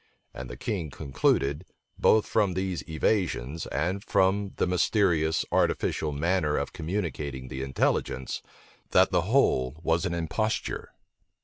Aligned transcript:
And 0.33 0.49
the 0.49 0.57
king 0.57 0.89
concluded, 0.89 1.63
both 1.99 2.25
from 2.25 2.55
these 2.55 2.83
evasions, 2.89 3.67
and 3.67 4.03
from 4.03 4.53
the 4.55 4.65
mysterious, 4.65 5.45
artificial 5.51 6.11
manner 6.11 6.57
of 6.57 6.73
communicating 6.73 7.49
the 7.49 7.61
intelligence, 7.61 8.41
that 8.93 9.11
the 9.11 9.21
whole 9.29 9.79
was 9.83 10.07
an 10.07 10.15
imposture. 10.15 10.95